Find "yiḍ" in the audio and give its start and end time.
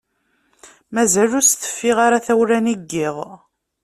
2.89-3.17